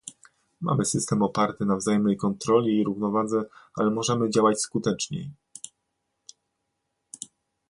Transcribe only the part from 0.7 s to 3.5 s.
system oparty na wzajemnej kontroli i równowadze,